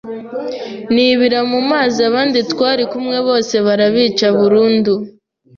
nibira 0.93 1.39
mu 1.51 1.59
mazi 1.71 1.99
abandi 2.09 2.39
twari 2.51 2.83
kumwe 2.91 3.17
bose 3.27 3.55
barabica 3.65 4.25
burundu 4.37 4.93